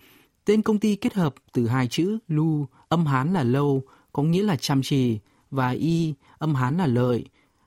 Tên 0.51 0.63
công 0.63 0.79
ty 0.79 0.97
kết 0.97 1.15
hợp 1.15 1.35
từ 1.53 1.67
hai 1.67 1.89
chữ 1.89 2.19
Lu, 2.29 2.67
âm 2.89 3.07
Hán 3.07 3.33
là 3.33 3.43
lâu, 3.43 3.83
có 4.13 4.23
nghĩa 4.23 4.43
là 4.43 4.57
chăm 4.57 4.81
chỉ, 4.83 5.19
và 5.51 5.71
Y, 5.71 6.15
âm 6.39 6.55
Hán 6.55 6.77
là 6.77 6.87
lợi. 6.87 7.25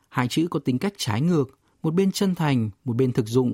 Hai 0.09 0.27
chữ 0.27 0.47
có 0.49 0.59
tính 0.59 0.77
cách 0.79 0.93
trái 0.97 1.21
ngược, 1.21 1.59
một 1.83 1.93
bên 1.93 2.11
chân 2.11 2.35
thành, 2.35 2.69
một 2.85 2.95
bên 2.95 3.11
thực 3.11 3.27
dụng. 3.27 3.53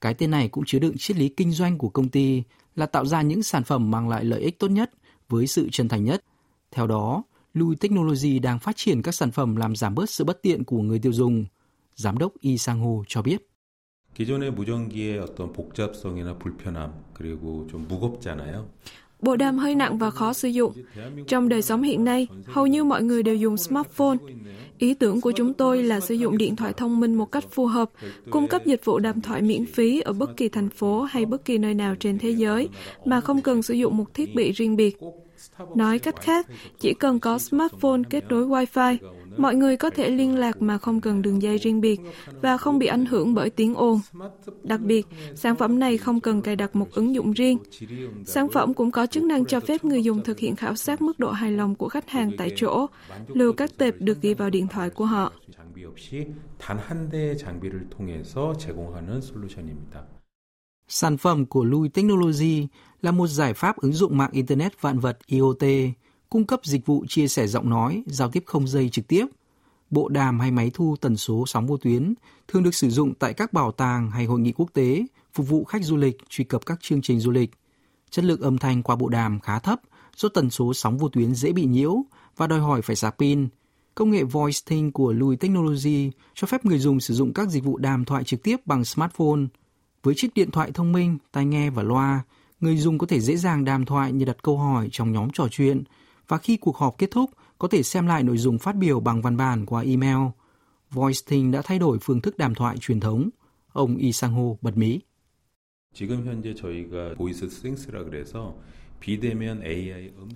Cái 0.00 0.14
tên 0.14 0.30
này 0.30 0.48
cũng 0.48 0.64
chứa 0.66 0.78
đựng 0.78 0.98
triết 0.98 1.16
lý 1.16 1.28
kinh 1.28 1.52
doanh 1.52 1.78
của 1.78 1.88
công 1.88 2.08
ty 2.08 2.42
là 2.76 2.86
tạo 2.86 3.06
ra 3.06 3.22
những 3.22 3.42
sản 3.42 3.64
phẩm 3.64 3.90
mang 3.90 4.08
lại 4.08 4.24
lợi 4.24 4.40
ích 4.40 4.58
tốt 4.58 4.70
nhất 4.70 4.90
với 5.28 5.46
sự 5.46 5.68
chân 5.72 5.88
thành 5.88 6.04
nhất. 6.04 6.24
Theo 6.70 6.86
đó, 6.86 7.22
Lui 7.54 7.76
Technology 7.76 8.38
đang 8.38 8.58
phát 8.58 8.76
triển 8.76 9.02
các 9.02 9.14
sản 9.14 9.30
phẩm 9.30 9.56
làm 9.56 9.76
giảm 9.76 9.94
bớt 9.94 10.10
sự 10.10 10.24
bất 10.24 10.42
tiện 10.42 10.64
của 10.64 10.78
người 10.78 10.98
tiêu 10.98 11.12
dùng. 11.12 11.44
Giám 11.94 12.18
đốc 12.18 12.32
Y 12.40 12.58
Sang 12.58 12.80
Ho 12.80 13.04
cho 13.08 13.22
biết. 13.22 13.48
기존의 14.19 14.51
무전기의 14.51 15.19
어떤 15.19 15.53
복잡성이나 15.53 16.37
불편함 16.39 16.91
그리고 17.13 17.65
좀 17.67 17.87
무겁잖아요. 17.87 18.67
Bộ 19.21 19.35
đàm 19.35 19.57
hơi 19.57 19.75
nặng 19.75 19.97
và 19.97 20.09
khó 20.09 20.33
sử 20.33 20.47
dụng. 20.47 20.73
Trong 21.27 21.49
đời 21.49 21.61
sống 21.61 21.83
hiện 21.83 22.03
nay, 22.03 22.27
hầu 22.45 22.67
như 22.67 22.83
mọi 22.83 23.03
người 23.03 23.23
đều 23.23 23.35
dùng 23.35 23.57
smartphone. 23.57 24.17
Ý 24.77 24.93
tưởng 24.93 25.21
của 25.21 25.31
chúng 25.31 25.53
tôi 25.53 25.83
là 25.83 25.99
sử 25.99 26.15
dụng 26.15 26.37
điện 26.37 26.55
thoại 26.55 26.73
thông 26.73 26.99
minh 26.99 27.15
một 27.15 27.31
cách 27.31 27.43
phù 27.51 27.65
hợp, 27.65 27.91
cung 28.29 28.47
cấp 28.47 28.65
dịch 28.65 28.85
vụ 28.85 28.99
đàm 28.99 29.21
thoại 29.21 29.41
miễn 29.41 29.65
phí 29.65 30.01
ở 30.01 30.13
bất 30.13 30.37
kỳ 30.37 30.49
thành 30.49 30.69
phố 30.69 31.01
hay 31.01 31.25
bất 31.25 31.45
kỳ 31.45 31.57
nơi 31.57 31.73
nào 31.73 31.95
trên 31.95 32.19
thế 32.19 32.29
giới, 32.29 32.69
mà 33.05 33.21
không 33.21 33.41
cần 33.41 33.61
sử 33.61 33.73
dụng 33.73 33.97
một 33.97 34.13
thiết 34.13 34.35
bị 34.35 34.51
riêng 34.51 34.75
biệt. 34.75 34.97
Nói 35.75 35.99
cách 35.99 36.21
khác, 36.21 36.47
chỉ 36.79 36.93
cần 36.93 37.19
có 37.19 37.37
smartphone 37.37 38.01
kết 38.09 38.23
nối 38.29 38.45
Wi-Fi, 38.45 38.97
Mọi 39.36 39.54
người 39.54 39.76
có 39.76 39.90
thể 39.90 40.10
liên 40.10 40.38
lạc 40.38 40.62
mà 40.62 40.78
không 40.78 41.00
cần 41.00 41.22
đường 41.22 41.42
dây 41.42 41.58
riêng 41.58 41.80
biệt 41.80 42.00
và 42.42 42.56
không 42.56 42.78
bị 42.78 42.86
ảnh 42.86 43.06
hưởng 43.06 43.34
bởi 43.34 43.50
tiếng 43.50 43.74
ồn. 43.74 44.00
Đặc 44.62 44.80
biệt, 44.80 45.06
sản 45.34 45.56
phẩm 45.56 45.78
này 45.78 45.98
không 45.98 46.20
cần 46.20 46.42
cài 46.42 46.56
đặt 46.56 46.76
một 46.76 46.88
ứng 46.92 47.14
dụng 47.14 47.32
riêng. 47.32 47.58
Sản 48.26 48.48
phẩm 48.48 48.74
cũng 48.74 48.90
có 48.90 49.06
chức 49.06 49.22
năng 49.22 49.44
cho 49.44 49.60
phép 49.60 49.84
người 49.84 50.02
dùng 50.02 50.24
thực 50.24 50.38
hiện 50.38 50.56
khảo 50.56 50.74
sát 50.74 51.02
mức 51.02 51.18
độ 51.18 51.30
hài 51.30 51.52
lòng 51.52 51.74
của 51.74 51.88
khách 51.88 52.10
hàng 52.10 52.30
tại 52.38 52.52
chỗ, 52.56 52.86
lưu 53.28 53.52
các 53.52 53.78
tệp 53.78 53.94
được 53.98 54.22
ghi 54.22 54.34
vào 54.34 54.50
điện 54.50 54.66
thoại 54.68 54.90
của 54.90 55.04
họ. 55.04 55.32
Sản 60.88 61.16
phẩm 61.16 61.46
của 61.46 61.64
Lui 61.64 61.88
Technology 61.88 62.66
là 63.02 63.10
một 63.10 63.26
giải 63.26 63.54
pháp 63.54 63.76
ứng 63.76 63.92
dụng 63.92 64.16
mạng 64.16 64.30
Internet 64.32 64.82
vạn 64.82 64.98
vật 64.98 65.18
IoT, 65.26 65.64
cung 66.34 66.46
cấp 66.46 66.60
dịch 66.64 66.86
vụ 66.86 67.04
chia 67.08 67.28
sẻ 67.28 67.46
giọng 67.46 67.70
nói, 67.70 68.02
giao 68.06 68.30
tiếp 68.30 68.42
không 68.46 68.68
dây 68.68 68.88
trực 68.88 69.08
tiếp. 69.08 69.26
Bộ 69.90 70.08
đàm 70.08 70.40
hay 70.40 70.50
máy 70.50 70.70
thu 70.74 70.96
tần 71.00 71.16
số 71.16 71.44
sóng 71.46 71.66
vô 71.66 71.76
tuyến 71.76 72.14
thường 72.48 72.62
được 72.62 72.74
sử 72.74 72.90
dụng 72.90 73.14
tại 73.14 73.34
các 73.34 73.52
bảo 73.52 73.72
tàng 73.72 74.10
hay 74.10 74.24
hội 74.24 74.40
nghị 74.40 74.52
quốc 74.52 74.70
tế, 74.72 75.04
phục 75.32 75.48
vụ 75.48 75.64
khách 75.64 75.84
du 75.84 75.96
lịch 75.96 76.18
truy 76.28 76.44
cập 76.44 76.66
các 76.66 76.78
chương 76.82 77.02
trình 77.02 77.20
du 77.20 77.30
lịch. 77.30 77.50
Chất 78.10 78.24
lượng 78.24 78.40
âm 78.40 78.58
thanh 78.58 78.82
qua 78.82 78.96
bộ 78.96 79.08
đàm 79.08 79.40
khá 79.40 79.58
thấp 79.58 79.80
do 80.16 80.28
tần 80.28 80.50
số 80.50 80.74
sóng 80.74 80.98
vô 80.98 81.08
tuyến 81.08 81.34
dễ 81.34 81.52
bị 81.52 81.64
nhiễu 81.64 81.96
và 82.36 82.46
đòi 82.46 82.60
hỏi 82.60 82.82
phải 82.82 82.96
sạc 82.96 83.14
pin. 83.18 83.48
Công 83.94 84.10
nghệ 84.10 84.24
Voice 84.24 84.58
Thing 84.66 84.92
của 84.92 85.12
Louis 85.12 85.40
Technology 85.40 86.10
cho 86.34 86.46
phép 86.46 86.64
người 86.64 86.78
dùng 86.78 87.00
sử 87.00 87.14
dụng 87.14 87.32
các 87.32 87.48
dịch 87.48 87.64
vụ 87.64 87.78
đàm 87.78 88.04
thoại 88.04 88.24
trực 88.24 88.42
tiếp 88.42 88.56
bằng 88.66 88.84
smartphone. 88.84 89.40
Với 90.02 90.14
chiếc 90.16 90.34
điện 90.34 90.50
thoại 90.50 90.70
thông 90.74 90.92
minh, 90.92 91.18
tai 91.32 91.46
nghe 91.46 91.70
và 91.70 91.82
loa, 91.82 92.22
người 92.60 92.76
dùng 92.76 92.98
có 92.98 93.06
thể 93.06 93.20
dễ 93.20 93.36
dàng 93.36 93.64
đàm 93.64 93.84
thoại 93.84 94.12
như 94.12 94.24
đặt 94.24 94.42
câu 94.42 94.58
hỏi 94.58 94.88
trong 94.92 95.12
nhóm 95.12 95.30
trò 95.30 95.48
chuyện 95.50 95.84
và 96.27 96.37
khi 96.37 96.57
cuộc 96.57 96.77
họp 96.77 96.97
kết 96.97 97.11
thúc 97.11 97.29
có 97.57 97.67
thể 97.67 97.83
xem 97.83 98.07
lại 98.07 98.23
nội 98.23 98.37
dung 98.37 98.59
phát 98.59 98.75
biểu 98.75 98.99
bằng 98.99 99.21
văn 99.21 99.37
bản 99.37 99.65
qua 99.65 99.81
email. 99.81 100.17
Voice 100.91 101.19
Thing 101.27 101.51
đã 101.51 101.61
thay 101.61 101.79
đổi 101.79 101.97
phương 102.01 102.21
thức 102.21 102.37
đàm 102.37 102.55
thoại 102.55 102.77
truyền 102.77 102.99
thống. 102.99 103.29
Ông 103.73 103.97
Yi 103.97 104.11
Sang 104.11 104.33
Ho 104.33 104.55
bật 104.61 104.77
mí. 104.77 104.99
지금 105.93 106.23
현재 106.23 106.53
저희가 106.53 107.15
보이스 107.15 107.49
스윙스라 107.49 108.03
그래서 108.03 108.55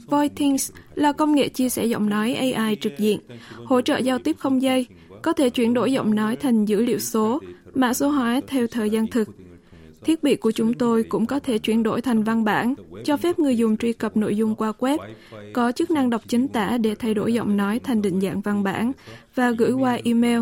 Voicethings 0.07 0.71
là 0.95 1.11
công 1.11 1.35
nghệ 1.35 1.49
chia 1.49 1.69
sẻ 1.69 1.85
giọng 1.85 2.09
nói 2.09 2.33
AI 2.33 2.75
trực 2.81 2.93
diện, 2.97 3.19
hỗ 3.65 3.81
trợ 3.81 3.97
giao 3.97 4.19
tiếp 4.19 4.35
không 4.39 4.61
dây, 4.61 4.85
có 5.21 5.33
thể 5.33 5.49
chuyển 5.49 5.73
đổi 5.73 5.91
giọng 5.91 6.15
nói 6.15 6.35
thành 6.35 6.65
dữ 6.65 6.85
liệu 6.85 6.99
số, 6.99 7.41
mã 7.73 7.93
số 7.93 8.09
hóa 8.09 8.41
theo 8.47 8.67
thời 8.67 8.89
gian 8.89 9.07
thực. 9.07 9.29
Thiết 10.04 10.22
bị 10.22 10.36
của 10.36 10.50
chúng 10.50 10.74
tôi 10.74 11.02
cũng 11.02 11.26
có 11.26 11.38
thể 11.38 11.58
chuyển 11.58 11.82
đổi 11.82 12.00
thành 12.02 12.22
văn 12.22 12.44
bản, 12.44 12.74
cho 13.04 13.16
phép 13.16 13.38
người 13.38 13.56
dùng 13.56 13.76
truy 13.76 13.92
cập 13.92 14.16
nội 14.16 14.36
dung 14.36 14.54
qua 14.54 14.72
web, 14.78 14.98
có 15.52 15.72
chức 15.72 15.90
năng 15.90 16.10
đọc 16.10 16.22
chính 16.28 16.48
tả 16.48 16.78
để 16.78 16.94
thay 16.94 17.14
đổi 17.14 17.34
giọng 17.34 17.56
nói 17.56 17.78
thành 17.78 18.02
định 18.02 18.20
dạng 18.20 18.40
văn 18.40 18.62
bản 18.62 18.92
và 19.34 19.50
gửi 19.50 19.72
qua 19.72 19.98
email. 20.04 20.40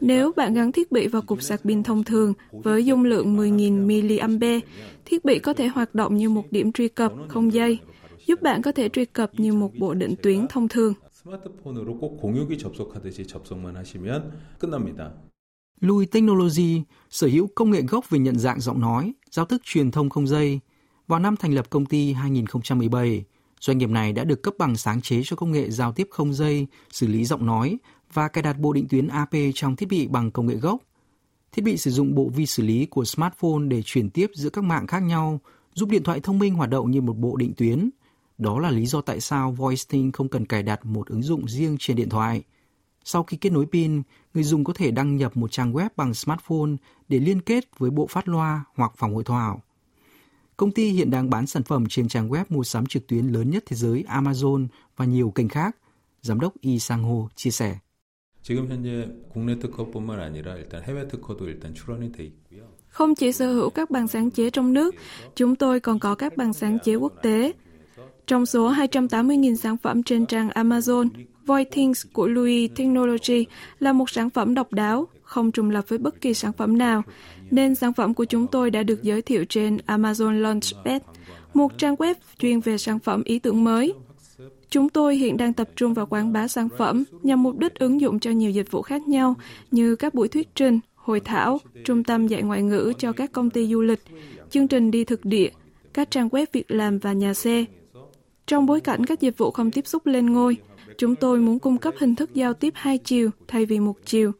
Nếu 0.00 0.32
bạn 0.36 0.54
gắn 0.54 0.72
thiết 0.72 0.92
bị 0.92 1.06
vào 1.06 1.22
cục 1.22 1.42
sạc 1.42 1.60
pin 1.64 1.82
thông 1.82 2.04
thường 2.04 2.34
với 2.50 2.84
dung 2.84 3.04
lượng 3.04 3.36
10.000 3.36 4.38
mAh, 4.40 4.62
thiết 5.04 5.24
bị 5.24 5.38
có 5.38 5.52
thể 5.52 5.68
hoạt 5.68 5.94
động 5.94 6.16
như 6.16 6.30
một 6.30 6.44
điểm 6.50 6.72
truy 6.72 6.88
cập 6.88 7.12
không 7.28 7.52
dây, 7.52 7.78
giúp 8.26 8.42
bạn 8.42 8.62
có 8.62 8.72
thể 8.72 8.88
truy 8.88 9.04
cập 9.04 9.30
như 9.36 9.52
một 9.52 9.70
bộ 9.78 9.94
định 9.94 10.14
tuyến 10.22 10.46
thông 10.48 10.68
thường. 10.68 10.94
Louis 15.80 16.08
Technology 16.10 16.82
sở 17.10 17.26
hữu 17.26 17.48
công 17.54 17.70
nghệ 17.70 17.82
gốc 17.82 18.10
về 18.10 18.18
nhận 18.18 18.38
dạng 18.38 18.60
giọng 18.60 18.80
nói, 18.80 19.12
giao 19.30 19.46
thức 19.46 19.62
truyền 19.64 19.90
thông 19.90 20.10
không 20.10 20.26
dây. 20.26 20.60
Vào 21.06 21.20
năm 21.20 21.36
thành 21.36 21.54
lập 21.54 21.70
công 21.70 21.86
ty 21.86 22.12
2017, 22.12 23.24
doanh 23.60 23.78
nghiệp 23.78 23.90
này 23.90 24.12
đã 24.12 24.24
được 24.24 24.42
cấp 24.42 24.54
bằng 24.58 24.76
sáng 24.76 25.02
chế 25.02 25.22
cho 25.24 25.36
công 25.36 25.52
nghệ 25.52 25.70
giao 25.70 25.92
tiếp 25.92 26.08
không 26.10 26.34
dây, 26.34 26.66
xử 26.92 27.06
lý 27.06 27.24
giọng 27.24 27.46
nói 27.46 27.78
và 28.12 28.28
cài 28.28 28.42
đặt 28.42 28.58
bộ 28.58 28.72
định 28.72 28.88
tuyến 28.88 29.08
AP 29.08 29.30
trong 29.54 29.76
thiết 29.76 29.88
bị 29.88 30.06
bằng 30.06 30.30
công 30.30 30.46
nghệ 30.46 30.54
gốc. 30.54 30.82
Thiết 31.52 31.62
bị 31.62 31.76
sử 31.76 31.90
dụng 31.90 32.14
bộ 32.14 32.28
vi 32.34 32.46
xử 32.46 32.62
lý 32.62 32.86
của 32.86 33.04
smartphone 33.04 33.68
để 33.68 33.82
chuyển 33.84 34.10
tiếp 34.10 34.30
giữa 34.34 34.50
các 34.50 34.64
mạng 34.64 34.86
khác 34.86 35.00
nhau, 35.00 35.40
giúp 35.74 35.88
điện 35.88 36.02
thoại 36.02 36.20
thông 36.20 36.38
minh 36.38 36.54
hoạt 36.54 36.70
động 36.70 36.90
như 36.90 37.00
một 37.00 37.16
bộ 37.18 37.36
định 37.36 37.52
tuyến. 37.56 37.90
Đó 38.38 38.58
là 38.58 38.70
lý 38.70 38.86
do 38.86 39.00
tại 39.00 39.20
sao 39.20 39.52
VoiceThing 39.52 40.12
không 40.12 40.28
cần 40.28 40.46
cài 40.46 40.62
đặt 40.62 40.86
một 40.86 41.08
ứng 41.08 41.22
dụng 41.22 41.48
riêng 41.48 41.76
trên 41.78 41.96
điện 41.96 42.08
thoại. 42.08 42.42
Sau 43.04 43.22
khi 43.22 43.36
kết 43.36 43.50
nối 43.52 43.66
pin, 43.72 44.02
người 44.34 44.44
dùng 44.44 44.64
có 44.64 44.72
thể 44.72 44.90
đăng 44.90 45.16
nhập 45.16 45.36
một 45.36 45.52
trang 45.52 45.72
web 45.72 45.88
bằng 45.96 46.14
smartphone 46.14 46.70
để 47.08 47.18
liên 47.18 47.40
kết 47.40 47.78
với 47.78 47.90
bộ 47.90 48.06
phát 48.06 48.28
loa 48.28 48.64
hoặc 48.74 48.92
phòng 48.96 49.14
hội 49.14 49.24
thảo. 49.24 49.62
Công 50.56 50.72
ty 50.72 50.90
hiện 50.90 51.10
đang 51.10 51.30
bán 51.30 51.46
sản 51.46 51.62
phẩm 51.62 51.84
trên 51.88 52.08
trang 52.08 52.28
web 52.28 52.44
mua 52.48 52.64
sắm 52.64 52.86
trực 52.86 53.06
tuyến 53.06 53.26
lớn 53.26 53.50
nhất 53.50 53.62
thế 53.66 53.76
giới 53.76 54.04
Amazon 54.08 54.66
và 54.96 55.04
nhiều 55.04 55.30
kênh 55.30 55.48
khác, 55.48 55.76
giám 56.22 56.40
đốc 56.40 56.54
Yi 56.60 56.78
Sang 56.78 57.02
Ho 57.02 57.28
chia 57.36 57.50
sẻ. 57.50 57.78
Không 62.88 63.14
chỉ 63.14 63.32
sở 63.32 63.52
hữu 63.52 63.70
các 63.70 63.90
bằng 63.90 64.08
sáng 64.08 64.30
chế 64.30 64.50
trong 64.50 64.72
nước, 64.72 64.94
chúng 65.34 65.56
tôi 65.56 65.80
còn 65.80 65.98
có 65.98 66.14
các 66.14 66.36
bằng 66.36 66.52
sáng 66.52 66.78
chế 66.84 66.94
quốc 66.94 67.12
tế. 67.22 67.52
Trong 68.26 68.46
số 68.46 68.72
280.000 68.72 69.56
sản 69.56 69.76
phẩm 69.76 70.02
trên 70.02 70.26
trang 70.26 70.48
Amazon, 70.48 71.08
Voithings 71.50 72.06
của 72.12 72.28
Louis 72.28 72.70
Technology 72.76 73.46
là 73.80 73.92
một 73.92 74.10
sản 74.10 74.30
phẩm 74.30 74.54
độc 74.54 74.72
đáo, 74.72 75.08
không 75.22 75.50
trùng 75.50 75.70
lập 75.70 75.84
với 75.88 75.98
bất 75.98 76.20
kỳ 76.20 76.34
sản 76.34 76.52
phẩm 76.52 76.78
nào, 76.78 77.02
nên 77.50 77.74
sản 77.74 77.92
phẩm 77.92 78.14
của 78.14 78.24
chúng 78.24 78.46
tôi 78.46 78.70
đã 78.70 78.82
được 78.82 79.02
giới 79.02 79.22
thiệu 79.22 79.44
trên 79.48 79.76
Amazon 79.86 80.40
Launchpad, 80.40 81.02
một 81.54 81.78
trang 81.78 81.94
web 81.94 82.14
chuyên 82.38 82.60
về 82.60 82.78
sản 82.78 82.98
phẩm 82.98 83.22
ý 83.24 83.38
tưởng 83.38 83.64
mới. 83.64 83.92
Chúng 84.70 84.88
tôi 84.88 85.16
hiện 85.16 85.36
đang 85.36 85.52
tập 85.52 85.68
trung 85.76 85.94
vào 85.94 86.06
quảng 86.06 86.32
bá 86.32 86.48
sản 86.48 86.68
phẩm 86.78 87.04
nhằm 87.22 87.42
mục 87.42 87.58
đích 87.58 87.74
ứng 87.74 88.00
dụng 88.00 88.18
cho 88.18 88.30
nhiều 88.30 88.50
dịch 88.50 88.70
vụ 88.70 88.82
khác 88.82 89.08
nhau 89.08 89.34
như 89.70 89.96
các 89.96 90.14
buổi 90.14 90.28
thuyết 90.28 90.54
trình, 90.54 90.80
hội 90.94 91.20
thảo, 91.20 91.58
trung 91.84 92.04
tâm 92.04 92.26
dạy 92.26 92.42
ngoại 92.42 92.62
ngữ 92.62 92.92
cho 92.98 93.12
các 93.12 93.32
công 93.32 93.50
ty 93.50 93.66
du 93.66 93.80
lịch, 93.80 94.00
chương 94.50 94.68
trình 94.68 94.90
đi 94.90 95.04
thực 95.04 95.24
địa, 95.24 95.48
các 95.92 96.10
trang 96.10 96.28
web 96.28 96.46
việc 96.52 96.70
làm 96.70 96.98
và 96.98 97.12
nhà 97.12 97.34
xe. 97.34 97.64
Trong 98.46 98.66
bối 98.66 98.80
cảnh 98.80 99.06
các 99.06 99.20
dịch 99.20 99.38
vụ 99.38 99.50
không 99.50 99.70
tiếp 99.70 99.86
xúc 99.86 100.06
lên 100.06 100.32
ngôi, 100.32 100.56
chúng 101.00 101.14
tôi 101.14 101.40
muốn 101.40 101.58
cung 101.58 101.78
cấp 101.78 101.94
hình 101.98 102.14
thức 102.14 102.34
giao 102.34 102.54
tiếp 102.54 102.72
hai 102.76 102.98
chiều 102.98 103.30
thay 103.48 103.66
vì 103.66 103.80
một 103.80 103.94
chiều. 104.04 104.32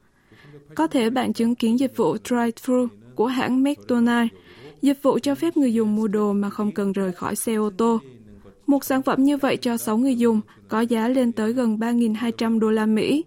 Có 0.74 0.86
thể 0.86 1.10
bạn 1.10 1.32
chứng 1.32 1.54
kiến 1.54 1.78
dịch 1.78 1.96
vụ 1.96 2.16
drive-thru 2.24 2.88
của 3.14 3.26
hãng 3.26 3.64
McDonald's, 3.64 4.28
dịch 4.82 5.02
vụ 5.02 5.18
cho 5.18 5.34
phép 5.34 5.56
người 5.56 5.74
dùng 5.74 5.96
mua 5.96 6.08
đồ 6.08 6.32
mà 6.32 6.50
không 6.50 6.72
cần 6.72 6.92
rời 6.92 7.12
khỏi 7.12 7.36
xe 7.36 7.54
ô 7.54 7.70
tô. 7.76 8.00
Một 8.66 8.84
sản 8.84 9.02
phẩm 9.02 9.24
như 9.24 9.36
vậy 9.36 9.56
cho 9.56 9.76
6 9.76 9.96
người 9.98 10.16
dùng 10.16 10.40
có 10.68 10.80
giá 10.80 11.08
lên 11.08 11.32
tới 11.32 11.52
gần 11.52 11.76
3.200 11.76 12.58
đô 12.58 12.70
la 12.70 12.86
Mỹ. 12.86 13.24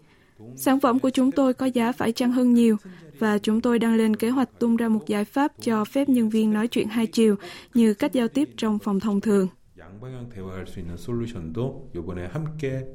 Sản 0.55 0.79
phẩm 0.79 0.99
của 0.99 1.09
chúng 1.09 1.31
tôi 1.31 1.53
có 1.53 1.65
giá 1.65 1.91
phải 1.91 2.11
chăng 2.11 2.31
hơn 2.31 2.53
nhiều 2.53 2.77
và 3.19 3.37
chúng 3.37 3.61
tôi 3.61 3.79
đang 3.79 3.95
lên 3.95 4.15
kế 4.15 4.29
hoạch 4.29 4.59
tung 4.59 4.77
ra 4.77 4.87
một 4.87 5.07
giải 5.07 5.25
pháp 5.25 5.51
cho 5.61 5.85
phép 5.85 6.09
nhân 6.09 6.29
viên 6.29 6.53
nói 6.53 6.67
chuyện 6.67 6.87
hai 6.87 7.07
chiều 7.07 7.35
như 7.73 7.93
cách 7.93 8.13
giao 8.13 8.27
tiếp 8.27 8.49
trong 8.57 8.79
phòng 8.79 8.99
thông 8.99 9.21
thường. 9.21 9.47
양방향 9.82 10.28
대화할 10.28 10.66
수 10.66 10.80
있는 10.80 10.96
솔루션도 10.96 11.92
이번에 11.94 12.26
함께 12.26 12.86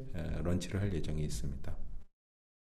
런치를 0.42 0.80
할 0.80 0.92
예정이 0.92 1.24
있습니다. 1.24 1.72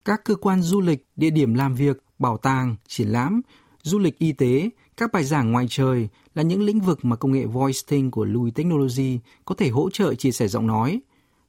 Các 0.04 0.24
cơ 0.24 0.36
quan 0.36 0.62
du 0.62 0.80
lịch, 0.80 1.06
địa 1.16 1.30
điểm 1.30 1.54
làm 1.54 1.74
việc, 1.74 2.02
bảo 2.18 2.36
tàng, 2.36 2.76
triển 2.88 3.08
lãm, 3.08 3.42
du 3.82 3.98
lịch 3.98 4.18
y 4.18 4.32
tế, 4.32 4.70
các 4.96 5.12
bài 5.12 5.24
giảng 5.24 5.52
ngoài 5.52 5.66
trời 5.68 6.08
là 6.34 6.42
những 6.42 6.62
lĩnh 6.62 6.80
vực 6.80 7.04
mà 7.04 7.16
công 7.16 7.32
nghệ 7.32 7.46
Voice 7.46 7.80
Thing 7.86 8.10
của 8.10 8.24
Louis 8.24 8.54
Technology 8.54 9.18
có 9.44 9.54
thể 9.54 9.68
hỗ 9.68 9.90
trợ 9.90 10.14
chia 10.14 10.32
sẻ 10.32 10.48
giọng 10.48 10.66
nói. 10.66 11.00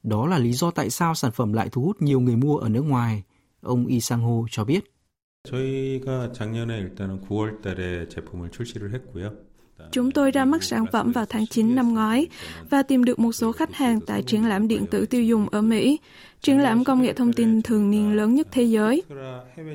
Đó 0.04 0.28
là 0.28 0.38
lý 0.38 0.54
do 0.54 0.72
tại 0.72 0.90
sao 0.90 1.16
sản 1.16 1.32
phẩm 1.32 1.54
lại 1.54 1.70
thu 1.72 1.82
hút 1.82 2.02
nhiều 2.02 2.20
người 2.20 2.36
mua 2.36 2.58
ở 2.58 2.70
nước 2.70 2.82
ngoài. 2.82 3.24
Ông 3.62 3.88
Yi 3.88 4.00
Sang 4.00 4.22
Ho 4.22 4.48
cho 4.50 4.66
biết. 4.66 4.84
저희가 5.44 6.32
작년에 6.34 6.78
일단은 6.78 7.22
9월 7.22 7.62
달에 7.62 8.08
제품을 8.10 8.52
출시를 8.52 8.94
했고요. 8.94 9.45
Chúng 9.91 10.11
tôi 10.11 10.31
ra 10.31 10.45
mắt 10.45 10.63
sản 10.63 10.85
phẩm 10.93 11.13
vào 11.13 11.27
tháng 11.27 11.47
9 11.47 11.75
năm 11.75 11.95
ngoái 11.95 12.27
và 12.71 12.83
tìm 12.83 13.05
được 13.05 13.19
một 13.19 13.33
số 13.33 13.53
khách 13.53 13.75
hàng 13.75 14.01
tại 14.07 14.23
triển 14.23 14.49
lãm 14.49 14.69
điện 14.69 14.87
tử 14.91 15.07
tiêu 15.07 15.23
dùng 15.23 15.49
ở 15.49 15.63
Mỹ, 15.63 15.99
triển 16.43 16.59
lãm 16.59 16.85
công 16.85 17.03
nghệ 17.03 17.13
thông 17.13 17.33
tin 17.33 17.63
thường 17.63 17.91
niên 17.91 18.17
lớn 18.17 18.35
nhất 18.35 18.47
thế 18.51 18.63
giới. 18.63 19.03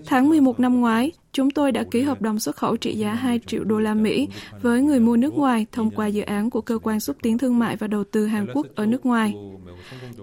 Tháng 0.06 0.30
11 0.30 0.60
năm 0.60 0.82
ngoái, 0.82 1.12
chúng 1.34 1.52
tôi 1.52 1.72
đã 1.72 1.84
ký 1.84 2.02
hợp 2.02 2.22
đồng 2.22 2.40
xuất 2.40 2.56
khẩu 2.56 2.78
trị 2.78 2.94
giá 2.94 3.14
2 3.14 3.40
triệu 3.48 3.64
đô 3.64 3.80
la 3.80 3.94
Mỹ 3.94 4.28
với 4.62 4.82
người 4.82 5.00
mua 5.00 5.18
nước 5.18 5.34
ngoài 5.34 5.66
thông 5.72 5.92
qua 5.92 6.08
dự 6.08 6.22
án 6.22 6.50
của 6.50 6.62
Cơ 6.62 6.78
quan 6.84 7.00
xúc 7.00 7.16
tiến 7.22 7.38
thương 7.38 7.60
mại 7.60 7.76
và 7.76 7.88
đầu 7.88 8.04
tư 8.04 8.26
Hàn 8.26 8.48
Quốc 8.54 8.68
ở 8.76 8.86
nước 8.86 9.06
ngoài. 9.06 9.36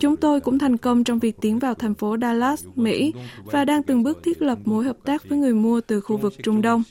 Chúng 0.00 0.16
tôi 0.16 0.40
cũng 0.40 0.58
thành 0.58 0.76
công 0.76 1.04
trong 1.04 1.18
việc 1.18 1.36
tiến 1.40 1.58
vào 1.58 1.74
thành 1.74 1.94
phố 1.94 2.16
Dallas, 2.20 2.64
Mỹ 2.74 3.12
và 3.44 3.64
đang 3.64 3.82
từng 3.82 4.02
bước 4.02 4.18
thiết 4.24 4.42
lập 4.42 4.58
mối 4.64 4.84
hợp 4.84 4.96
tác 5.04 5.28
với 5.28 5.38
người 5.38 5.54
mua 5.54 5.80
từ 5.80 6.00
khu 6.00 6.16
vực 6.16 6.34
Trung 6.42 6.62
Đông. 6.62 6.82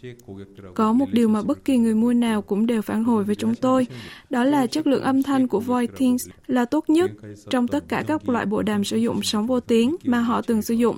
Có 0.73 0.93
một 0.93 1.05
điều 1.11 1.29
mà 1.29 1.41
bất 1.41 1.65
kỳ 1.65 1.77
người 1.77 1.95
mua 1.95 2.13
nào 2.13 2.41
cũng 2.41 2.65
đều 2.65 2.81
phản 2.81 3.03
hồi 3.03 3.23
với 3.23 3.35
chúng 3.35 3.55
tôi, 3.55 3.87
đó 4.29 4.43
là 4.43 4.67
chất 4.67 4.87
lượng 4.87 5.03
âm 5.03 5.23
thanh 5.23 5.47
của 5.47 5.59
Voithings 5.59 6.29
là 6.47 6.65
tốt 6.65 6.89
nhất 6.89 7.11
trong 7.49 7.67
tất 7.67 7.83
cả 7.87 8.03
các 8.07 8.29
loại 8.29 8.45
bộ 8.45 8.61
đàm 8.61 8.83
sử 8.83 8.97
dụng 8.97 9.23
sóng 9.23 9.46
vô 9.47 9.59
tuyến 9.59 9.89
mà 10.03 10.19
họ 10.19 10.41
từng 10.41 10.61
sử 10.61 10.73
dụng. 10.73 10.97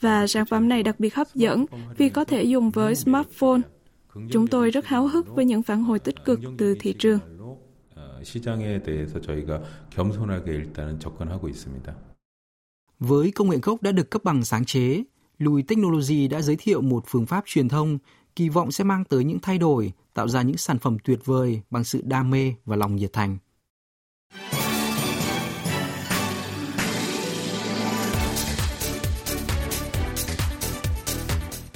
Và 0.00 0.26
sản 0.26 0.46
phẩm 0.46 0.68
này 0.68 0.82
đặc 0.82 1.00
biệt 1.00 1.14
hấp 1.14 1.34
dẫn 1.34 1.66
vì 1.96 2.08
có 2.08 2.24
thể 2.24 2.42
dùng 2.42 2.70
với 2.70 2.94
smartphone. 2.94 3.60
Chúng 4.30 4.46
tôi 4.46 4.70
rất 4.70 4.86
háo 4.86 5.08
hức 5.08 5.28
với 5.28 5.44
những 5.44 5.62
phản 5.62 5.82
hồi 5.82 5.98
tích 5.98 6.16
cực 6.24 6.40
từ 6.58 6.76
thị 6.80 6.94
trường. 6.98 7.18
Với 12.98 13.30
công 13.30 13.50
nghệ 13.50 13.58
gốc 13.62 13.82
đã 13.82 13.92
được 13.92 14.10
cấp 14.10 14.24
bằng 14.24 14.44
sáng 14.44 14.64
chế, 14.64 15.02
Lùi 15.38 15.62
Technology 15.62 16.28
đã 16.28 16.40
giới 16.40 16.56
thiệu 16.56 16.80
một 16.80 17.04
phương 17.06 17.26
pháp 17.26 17.44
truyền 17.46 17.68
thông 17.68 17.98
kỳ 18.36 18.48
vọng 18.48 18.72
sẽ 18.72 18.84
mang 18.84 19.04
tới 19.04 19.24
những 19.24 19.38
thay 19.42 19.58
đổi, 19.58 19.92
tạo 20.14 20.28
ra 20.28 20.42
những 20.42 20.56
sản 20.56 20.78
phẩm 20.78 20.96
tuyệt 21.04 21.18
vời 21.24 21.62
bằng 21.70 21.84
sự 21.84 22.00
đam 22.04 22.30
mê 22.30 22.54
và 22.64 22.76
lòng 22.76 22.96
nhiệt 22.96 23.12
thành. 23.12 23.38